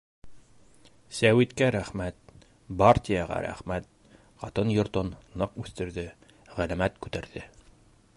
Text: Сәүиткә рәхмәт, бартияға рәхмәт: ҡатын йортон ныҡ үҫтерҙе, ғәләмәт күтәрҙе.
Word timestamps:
Сәүиткә 1.17 1.67
рәхмәт, 1.75 2.31
бартияға 2.79 3.37
рәхмәт: 3.47 3.87
ҡатын 4.45 4.73
йортон 4.77 5.13
ныҡ 5.43 5.61
үҫтерҙе, 5.65 6.07
ғәләмәт 6.57 6.99
күтәрҙе. 7.07 7.45